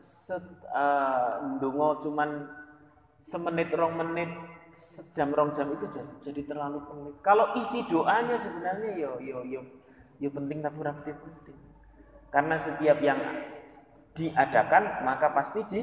[0.00, 1.60] set uh,
[2.00, 2.48] cuman
[3.20, 4.32] semenit rong menit
[4.72, 7.16] sejam rong jam itu jadi, jadi terlalu pelit.
[7.20, 9.60] Kalau isi doanya sebenarnya yo yo yo
[10.18, 11.58] yo penting tapi rapid penting.
[12.30, 13.18] Karena setiap yang
[14.14, 15.80] diadakan maka pasti di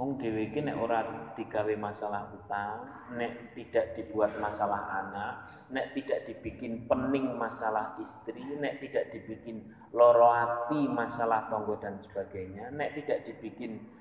[0.00, 1.04] mung dhewe iki nek ora
[1.36, 2.88] digawe masalah utang,
[3.20, 10.32] nek tidak dibuat masalah anak, nek tidak dibikin pening masalah istri, nek tidak dibikin loro
[10.32, 13.92] hati masalah tonggo dan sebagainya, nek tidak dibikin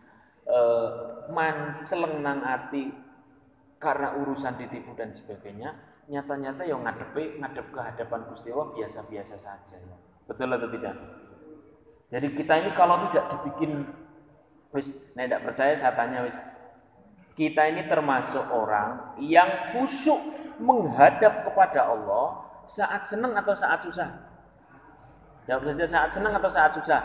[0.47, 2.95] uh, manceleng nang hati
[3.75, 5.75] karena urusan ditipu dan sebagainya,
[6.07, 9.97] nyata-nyata yang ngadepi ngadep ke hadapan Gusti Allah biasa-biasa saja ya.
[10.23, 10.95] Betul atau tidak?
[12.07, 13.83] Jadi kita ini kalau tidak dibikin
[14.73, 16.37] wis nek tidak percaya saya tanya wis
[17.39, 20.19] kita ini termasuk orang yang khusyuk
[20.59, 24.11] menghadap kepada Allah saat senang atau saat susah?
[25.47, 26.99] Jawab saja saat senang atau saat susah?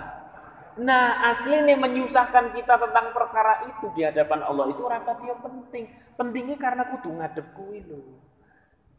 [0.83, 5.87] Nah asli nih menyusahkan kita tentang perkara itu di hadapan Allah itu rapat yang penting.
[6.19, 7.87] Pentingnya karena kudu ngadep kuwi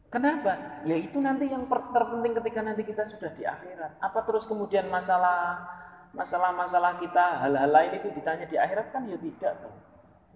[0.08, 0.80] Kenapa?
[0.88, 4.00] Ya itu nanti yang terpenting ketika nanti kita sudah di akhirat.
[4.00, 5.68] Apa terus kemudian masalah
[6.16, 9.74] masalah-masalah kita hal-hal lain itu ditanya di akhirat kan ya tidak tuh.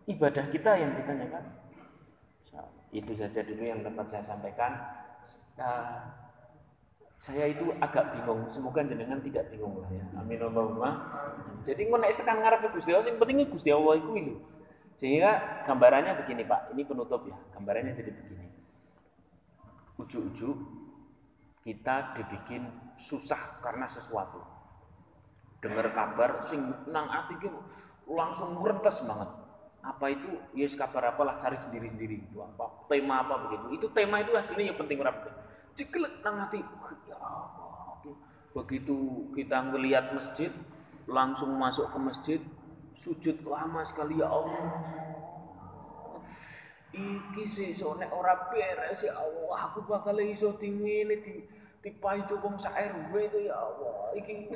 [0.06, 1.44] Ibadah kita yang ditanyakan.
[2.90, 4.76] Itu saja dulu yang dapat saya sampaikan.
[5.56, 6.02] Uh,
[7.16, 8.44] saya itu agak bingung.
[8.50, 10.04] Semoga jenengan tidak bingung lah ya.
[10.18, 10.90] Amin Allahumma.
[11.64, 14.36] Jadi ngono nek tekan ngarep Gusti Allah sing penting Gusti Allah iku lho.
[15.00, 17.36] Sehingga gambarannya begini Pak, ini penutup ya.
[17.56, 18.50] Gambarannya jadi begini
[20.00, 20.56] ujuk-ujuk
[21.60, 22.64] kita dibikin
[22.96, 24.40] susah karena sesuatu.
[25.60, 27.36] Dengar kabar sing nang ati
[28.08, 29.30] langsung rentes banget.
[29.80, 30.28] Apa itu?
[30.52, 32.28] Yes ya kabar apalah cari sendiri-sendiri.
[32.28, 32.88] Itu apa?
[32.88, 33.66] Tema apa begitu.
[33.80, 35.36] Itu tema itu hasilnya yang penting ora penting.
[35.76, 36.60] Ciklek nang ati.
[37.08, 38.00] Ya Allah.
[38.50, 40.50] Begitu kita ngelihat masjid,
[41.06, 42.40] langsung masuk ke masjid,
[43.00, 44.76] sujud lama sekali ya Allah
[46.92, 51.40] iki sesuk nek ora beres ya Allah aku bakal iso dingene di
[51.80, 54.52] dipaido wong sak RW itu ya Allah iki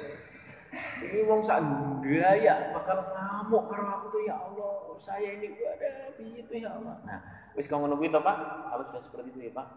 [1.03, 1.63] ini wong sak
[2.03, 4.73] gaya bakal ngamuk karo aku tuh ya Allah.
[4.95, 6.99] Saya ini ada itu ya Allah.
[7.03, 7.19] Nah
[7.59, 8.37] wis kamu nungguin toh Pak.
[8.71, 9.69] Kalau sudah seperti itu ya Pak.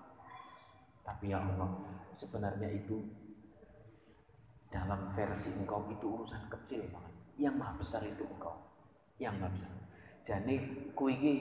[1.06, 1.70] Tapi ya Allah
[2.14, 3.02] sebenarnya itu
[4.68, 8.58] dalam versi engkau itu urusan kecil banget yang maha besar itu engkau.
[9.18, 9.72] Yang maha besar.
[10.28, 10.56] Jadi
[10.94, 11.36] kuigi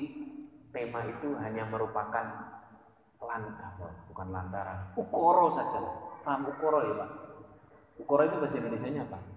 [0.71, 2.25] tema itu hanya merupakan
[3.17, 4.95] lan apa bukan lantaran.
[4.95, 5.83] Ukoro saja
[6.23, 7.11] paham ukoro ya pak?
[7.97, 9.36] Ukoro itu bahasa Indonesia nya apa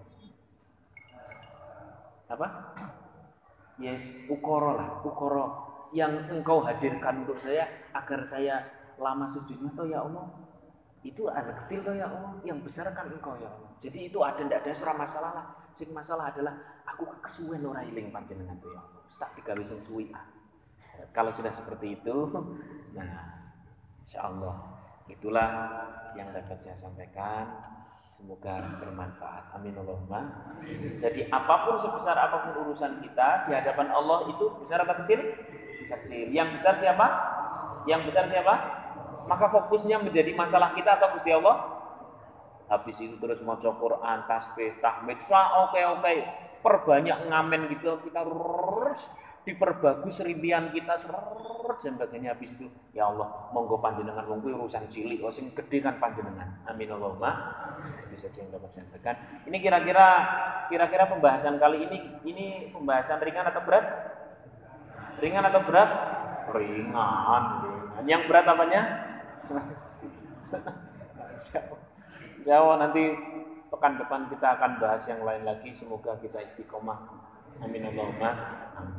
[2.29, 2.47] apa?
[3.81, 5.45] Yes ukoro lah ukoro
[5.89, 7.65] yang engkau hadirkan untuk saya
[7.95, 8.61] agar saya
[9.01, 10.27] lama sujudnya toh ya Allah.
[11.01, 13.71] Itu ada kecil toh ya Allah yang besar kan engkau ya Allah.
[13.79, 15.45] Jadi itu ada ndak ada serah masalah lah.
[15.73, 16.53] Sing masalah adalah
[16.85, 19.01] aku kesuwen ora iling panjenengan tuh ya Allah.
[19.09, 20.27] Tak digawe suwi ah.
[21.15, 22.15] Kalau sudah seperti itu,
[22.99, 23.11] nah
[24.03, 24.55] insya Allah.
[25.09, 25.49] Itulah
[26.13, 27.47] yang dapat saya sampaikan.
[28.19, 29.55] Semoga bermanfaat.
[29.55, 30.19] Amin Allahumma.
[30.99, 35.23] Jadi apa pun sebesar apa pun urusan kita di hadapan Allah itu besar atau kecil?
[35.87, 36.27] Kecil.
[36.35, 37.07] Yang besar siapa?
[37.87, 38.53] Yang besar siapa?
[39.23, 41.79] Maka fokusnya menjadi masalah kita atau Gusti Allah?
[42.67, 46.13] Habis itu terus mau Quran, tasbih, tahmid, oke oke.
[46.59, 48.27] Perbanyak ngamen gitu kita
[49.47, 50.99] diperbagus rintian kita
[51.79, 52.35] sebagainya.
[52.35, 56.49] Habis itu ya Allah monggo panjenengan wong urusan cilik oh sing gede kan panjenengan.
[56.67, 57.31] Amin Allahumma.
[58.09, 59.15] Itu saja yang dapat sampaikan.
[59.47, 60.07] Ini kira-kira
[60.67, 63.85] kira-kira pembahasan kali ini ini pembahasan ringan atau berat?
[65.19, 65.89] Ringan atau berat?
[66.49, 67.43] Ringan,
[68.07, 68.81] yang berat apanya?
[72.47, 73.03] Jawa nanti
[73.69, 75.69] pekan depan kita akan bahas yang lain lagi.
[75.75, 76.97] Semoga kita istiqomah.
[77.59, 78.31] Amin Allahumma.
[78.79, 78.98] Amin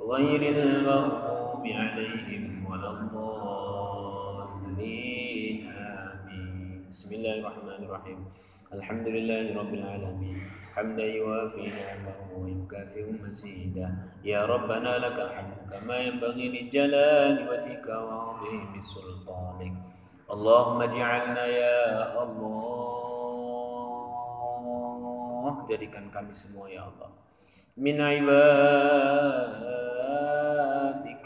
[0.00, 4.16] غير المغضوب عليهم ولا الضالين.
[5.76, 6.88] آمين.
[6.90, 8.18] بسم الله الرحمن الرحيم.
[8.72, 10.36] الحمد لله رب العالمين.
[10.74, 13.88] حمدا يوافي نعمه ويكافئ مزيدا.
[14.24, 19.74] يا ربنا لك الحمد كما ينبغي لجلال وجهك وعظيم سلطانك.
[20.30, 21.78] اللهم اجعلنا يا
[22.24, 23.10] الله.
[25.70, 27.10] jadikan kami semua ya Allah
[27.78, 29.89] min ibadikal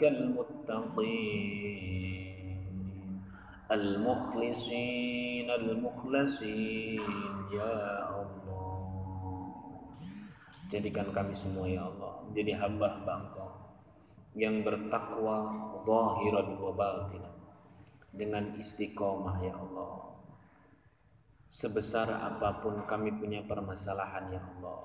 [0.02, 1.60] المتقين
[3.70, 7.04] المخلصين المخلصين
[7.54, 7.78] يا
[8.10, 8.50] Allah
[10.70, 13.50] jadikan kami semua ya Allah menjadi hamba-hamba Engkau
[14.38, 15.50] yang bertakwa
[15.82, 17.34] zahiran wa batinan
[18.14, 20.18] dengan istiqomah ya Allah
[21.50, 24.78] sebesar apapun kami punya permasalahan ya Allah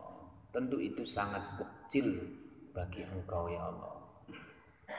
[0.49, 2.09] tentu itu sangat kecil
[2.73, 3.98] bagi Engkau ya Allah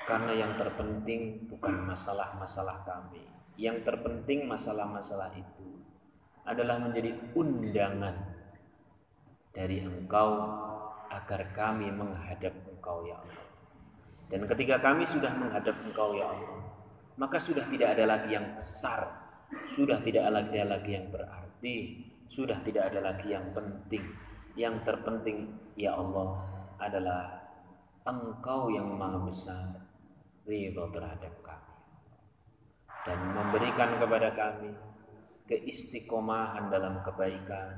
[0.08, 3.24] karena yang terpenting bukan masalah-masalah kami.
[3.60, 5.68] Yang terpenting masalah-masalah itu
[6.48, 8.16] adalah menjadi undangan
[9.54, 10.32] dari Engkau
[11.12, 13.48] agar kami menghadap Engkau ya Allah.
[14.32, 16.64] Dan ketika kami sudah menghadap Engkau ya Allah,
[17.20, 19.04] maka sudah tidak ada lagi yang besar,
[19.76, 21.76] sudah tidak ada lagi yang berarti,
[22.32, 24.02] sudah tidak ada lagi yang penting.
[24.56, 26.42] Yang terpenting ya Allah
[26.80, 27.24] adalah
[28.08, 29.81] Engkau yang maha besar
[30.46, 31.74] ridho terhadap kami.
[33.02, 34.72] Dan memberikan kepada kami
[35.50, 37.76] keistiqomahan dalam kebaikan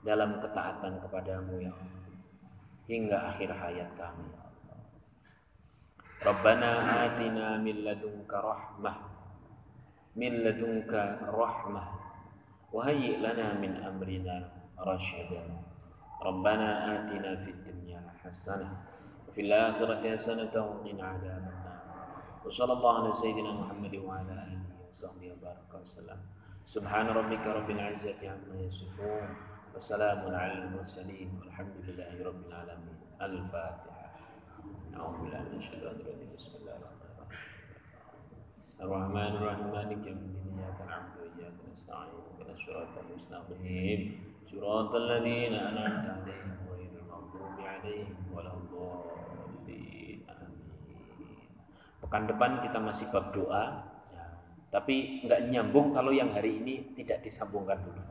[0.00, 2.00] dalam ketaatan kepadamu ya Allah
[2.88, 4.44] hingga akhir hayat kami ya
[6.20, 8.96] Rabbana atina min ladunka rahmah
[10.20, 11.86] min ladunka rahmah
[12.70, 15.48] wa hayyi lana min amrina rasyadan.
[16.20, 21.16] Rabbana atina fid dunya hasanah wa fil akhirati hasanah wa qina
[22.44, 26.18] وصلى الله على سيدنا محمد وعلى آله وصحبه وبارك وسلم.
[26.66, 29.28] سبحان ربك رب العزة عما يصفون
[29.76, 32.96] وسلام على المرسلين والحمد لله رب العالمين.
[33.20, 34.08] الفاتحة.
[34.96, 36.28] أعوذ بالله من الشيطان الرجيم.
[36.36, 37.44] بسم الله الرحمن الرحيم.
[38.80, 39.66] الرحمن الرحيم.
[39.76, 40.46] مالك يوم الدين.
[40.58, 42.14] إياك نعبد وإياك نستعين.
[42.24, 44.00] اهدنا الصراط المستقيم.
[44.50, 49.29] صراط الذين أنعمت عليهم غير المغضوب عليهم ولا الضالين.
[52.10, 54.26] Pekan depan kita masih bab doa, ya.
[54.66, 58.02] tapi nggak nyambung kalau yang hari ini tidak disambungkan dulu.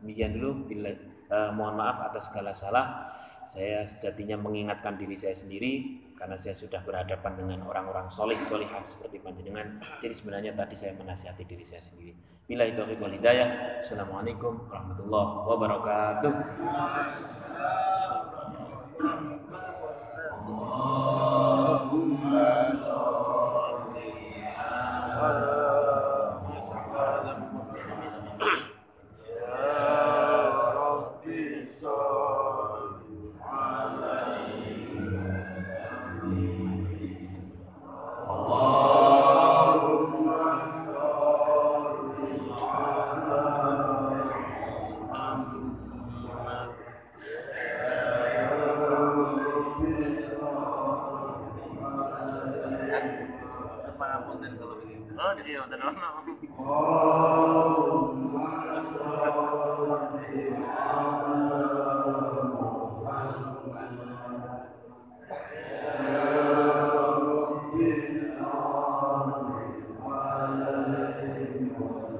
[0.00, 0.88] Demikian dulu, bila,
[1.28, 3.12] eh, mohon maaf atas segala salah.
[3.52, 9.20] Saya sejatinya mengingatkan diri saya sendiri karena saya sudah berhadapan dengan orang-orang solih solihah seperti
[9.20, 9.84] panjenengan.
[10.00, 12.16] Jadi sebenarnya tadi saya menasihati diri saya sendiri.
[12.48, 13.84] Bila itu wal hidayah.
[13.84, 16.32] Assalamualaikum warahmatullahi wabarakatuh.
[20.42, 21.21] Allahumma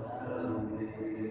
[0.03, 1.22] Salve.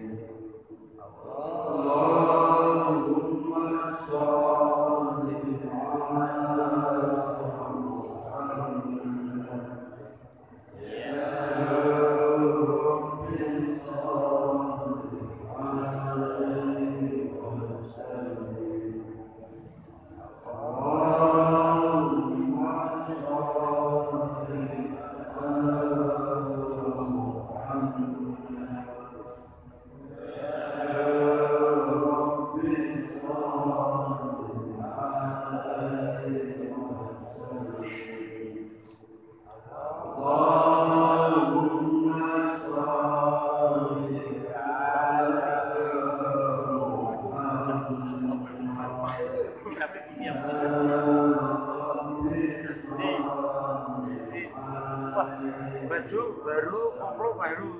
[56.02, 57.70] baru, baru baru, baru.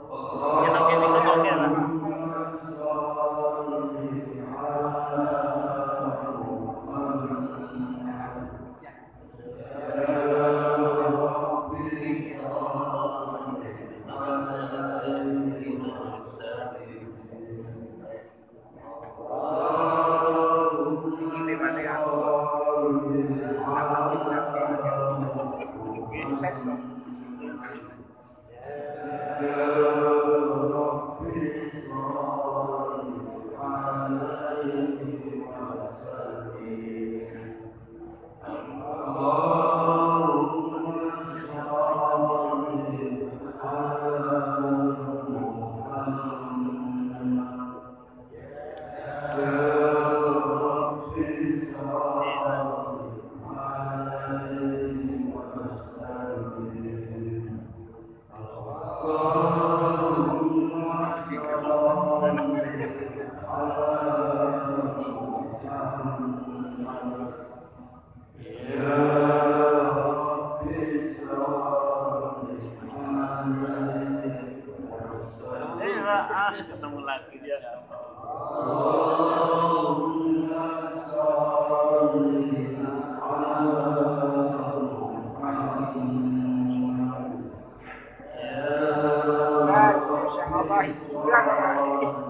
[0.00, 0.49] Oh.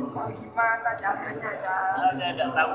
[0.09, 1.77] Gimana jatuhnya ya?
[2.17, 2.75] Saya tidak tahu.